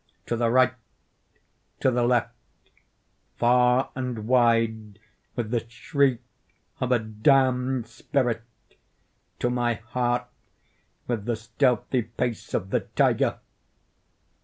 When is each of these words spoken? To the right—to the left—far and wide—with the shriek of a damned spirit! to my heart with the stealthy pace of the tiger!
To 0.25 0.35
the 0.35 0.49
right—to 0.49 1.91
the 1.91 2.01
left—far 2.01 3.91
and 3.93 4.25
wide—with 4.25 5.51
the 5.51 5.69
shriek 5.69 6.21
of 6.79 6.91
a 6.91 6.97
damned 6.97 7.85
spirit! 7.85 8.41
to 9.37 9.51
my 9.51 9.75
heart 9.75 10.25
with 11.05 11.25
the 11.25 11.35
stealthy 11.35 12.01
pace 12.01 12.55
of 12.55 12.71
the 12.71 12.79
tiger! 12.79 13.37